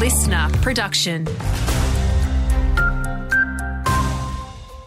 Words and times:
listener 0.00 0.48
production. 0.62 1.26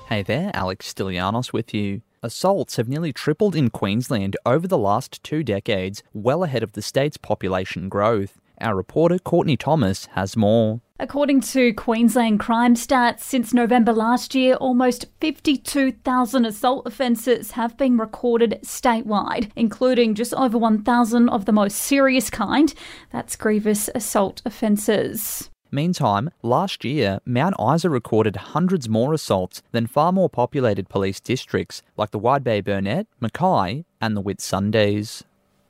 Hey 0.10 0.24
there, 0.24 0.50
Alex 0.56 0.92
Stilianos 0.92 1.54
with 1.54 1.72
you. 1.72 2.02
Assaults 2.24 2.78
have 2.78 2.90
nearly 2.90 3.14
tripled 3.14 3.56
in 3.56 3.70
Queensland 3.70 4.36
over 4.44 4.68
the 4.68 4.78
last 4.78 5.22
two 5.24 5.44
decades, 5.44 6.02
well 6.14 6.44
ahead 6.44 6.64
of 6.64 6.72
the 6.72 6.82
state's 6.82 7.18
population 7.18 7.90
growth. 7.90 8.42
Our 8.64 8.78
reporter 8.78 9.20
Courtney 9.20 9.58
Thomas 9.58 10.06
has 10.14 10.38
more. 10.38 10.80
According 10.98 11.42
to 11.42 11.74
Queensland 11.74 12.40
Crime 12.40 12.76
Stats, 12.76 13.20
since 13.20 13.54
November 13.54 13.92
last 13.92 14.34
year, 14.34 14.56
almost 14.56 15.06
52,000 15.20 16.46
assault 16.46 16.88
offences 16.88 17.52
have 17.52 17.76
been 17.76 17.98
recorded 17.98 18.60
statewide, 18.64 19.52
including 19.58 20.16
just 20.16 20.34
over 20.36 20.58
1,000 20.58 21.28
of 21.28 21.44
the 21.44 21.52
most 21.52 21.76
serious 21.76 22.30
kind. 22.30 22.74
That's 23.12 23.36
grievous 23.36 23.90
assault 23.94 24.42
offences. 24.46 25.50
Meantime, 25.70 26.30
last 26.42 26.86
year, 26.86 27.20
Mount 27.26 27.56
Isa 27.60 27.90
recorded 27.90 28.38
hundreds 28.38 28.88
more 28.88 29.14
assaults 29.14 29.62
than 29.74 29.88
far 29.88 30.14
more 30.14 30.30
populated 30.30 30.88
police 30.88 31.20
districts 31.20 31.82
like 31.98 32.12
the 32.12 32.20
Wide 32.20 32.46
Bay 32.46 32.62
Burnett, 32.62 33.08
Mackay, 33.20 33.84
and 34.00 34.16
the 34.16 34.24
Whitsundays. 34.24 35.24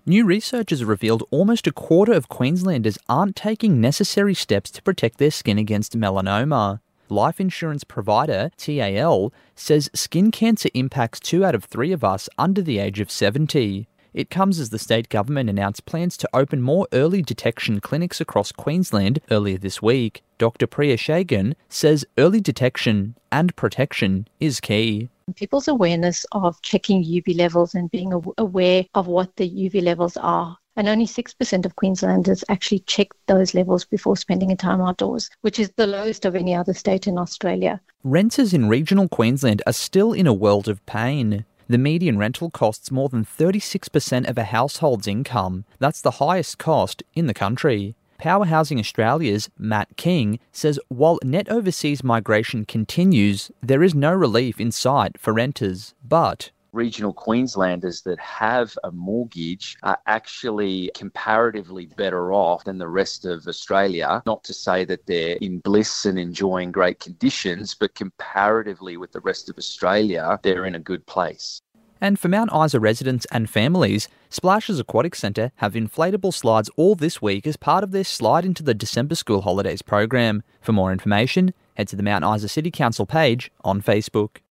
New 0.06 0.26
research 0.26 0.72
has 0.72 0.84
revealed 0.84 1.24
almost 1.32 1.66
a 1.66 1.72
quarter 1.72 2.12
of 2.12 2.28
Queenslanders 2.28 2.98
aren't 3.08 3.38
taking 3.38 3.80
necessary 3.80 4.34
steps 4.34 4.70
to 4.70 4.82
protect 4.82 5.18
their 5.18 5.32
skin 5.32 5.58
against 5.58 5.98
melanoma. 5.98 6.82
Life 7.08 7.40
insurance 7.40 7.86
provider 7.86 8.52
TAL 8.58 9.32
says 9.56 9.90
skin 9.94 10.30
cancer 10.30 10.68
impacts 10.74 11.22
two 11.22 11.46
out 11.46 11.56
of 11.56 11.64
three 11.64 11.94
of 11.94 12.04
us 12.04 12.28
under 12.38 12.62
the 12.62 12.80
age 12.80 13.00
of 13.00 13.10
70. 13.10 13.88
It 14.14 14.30
comes 14.30 14.60
as 14.60 14.72
the 14.72 14.78
state 14.78 15.08
government 15.08 15.50
announced 15.50 15.86
plans 15.86 16.18
to 16.18 16.30
open 16.34 16.62
more 16.62 16.86
early 16.92 17.22
detection 17.22 17.80
clinics 17.80 18.20
across 18.20 18.52
Queensland 18.52 19.20
earlier 19.32 19.58
this 19.58 19.82
week. 19.82 20.22
Dr. 20.38 20.68
Priya 20.68 20.98
Shagan 20.98 21.54
says 21.70 22.06
early 22.18 22.42
detection 22.42 23.16
and 23.32 23.56
protection 23.56 24.28
is 24.42 24.60
key. 24.60 25.08
People's 25.36 25.68
awareness 25.68 26.26
of 26.32 26.62
checking 26.62 27.04
UV 27.04 27.38
levels 27.38 27.76
and 27.76 27.90
being 27.92 28.14
aware 28.38 28.86
of 28.94 29.08
what 29.08 29.36
the 29.36 29.50
UV 29.50 29.82
levels 29.82 30.18
are. 30.18 30.58
And 30.76 30.88
only 30.88 31.06
6% 31.06 31.66
of 31.66 31.76
Queenslanders 31.76 32.44
actually 32.50 32.80
check 32.80 33.10
those 33.28 33.54
levels 33.54 33.86
before 33.86 34.18
spending 34.18 34.52
a 34.52 34.56
time 34.56 34.82
outdoors, 34.82 35.30
which 35.42 35.60
is 35.60 35.72
the 35.76 35.86
lowest 35.86 36.26
of 36.26 36.36
any 36.36 36.56
other 36.56 36.74
state 36.74 37.06
in 37.06 37.18
Australia. 37.18 37.80
Renters 38.04 38.54
in 38.54 38.68
regional 38.68 39.08
Queensland 39.08 39.62
are 39.68 39.74
still 39.74 40.14
in 40.14 40.26
a 40.26 40.34
world 40.34 40.68
of 40.68 40.84
pain. 40.86 41.46
The 41.68 41.78
median 41.78 42.18
rental 42.18 42.50
costs 42.50 42.92
more 42.92 43.08
than 43.08 43.24
36% 43.24 44.28
of 44.28 44.38
a 44.38 44.44
household's 44.46 45.08
income. 45.08 45.64
That's 45.80 46.02
the 46.02 46.12
highest 46.12 46.58
cost 46.58 47.04
in 47.14 47.28
the 47.28 47.34
country. 47.34 47.96
Power 48.24 48.46
Housing 48.46 48.80
Australia's 48.80 49.50
Matt 49.60 49.98
King 49.98 50.40
says 50.54 50.80
while 50.88 51.20
net 51.26 51.50
overseas 51.50 52.06
migration 52.06 52.64
continues, 52.64 53.52
there 53.62 53.84
is 53.84 53.94
no 53.94 54.14
relief 54.14 54.62
in 54.62 54.72
sight 54.72 55.20
for 55.20 55.34
renters. 55.34 55.94
But 56.08 56.50
regional 56.72 57.12
Queenslanders 57.12 58.04
that 58.04 58.18
have 58.22 58.78
a 58.86 58.92
mortgage 58.94 59.76
are 59.84 59.98
actually 60.08 60.90
comparatively 60.96 61.88
better 61.98 62.32
off 62.32 62.64
than 62.64 62.78
the 62.78 62.88
rest 62.88 63.26
of 63.26 63.46
Australia. 63.46 64.24
Not 64.26 64.46
to 64.46 64.54
say 64.54 64.86
that 64.86 65.06
they're 65.06 65.36
in 65.42 65.60
bliss 65.60 66.06
and 66.06 66.18
enjoying 66.18 66.72
great 66.72 67.02
conditions, 67.02 67.76
but 67.78 67.94
comparatively 67.94 68.96
with 68.96 69.12
the 69.12 69.20
rest 69.20 69.50
of 69.50 69.58
Australia, 69.58 70.40
they're 70.44 70.66
in 70.66 70.76
a 70.76 70.80
good 70.80 71.06
place. 71.08 71.62
And 72.04 72.20
for 72.20 72.28
Mount 72.28 72.52
Isa 72.54 72.82
residents 72.82 73.26
and 73.32 73.50
families, 73.50 74.10
Splashez 74.30 74.78
Aquatic 74.78 75.16
Centre 75.16 75.54
have 75.56 75.72
inflatable 75.72 76.34
slides 76.34 76.70
all 76.76 76.96
this 76.96 77.22
week 77.22 77.48
as 77.48 77.56
part 77.56 77.82
of 77.82 77.92
their 77.92 78.04
Slide 78.04 78.44
into 78.44 78.62
the 78.62 78.74
December 78.74 79.16
School 79.16 79.40
Holidays 79.40 79.82
program. 79.82 80.44
For 80.60 80.74
more 80.74 80.92
information, 80.92 81.54
head 81.76 81.88
to 81.88 81.96
the 81.96 82.04
Mount 82.04 82.26
Isa 82.26 82.50
City 82.50 82.72
Council 82.72 83.06
page 83.06 83.54
on 83.64 83.82
Facebook. 83.82 84.43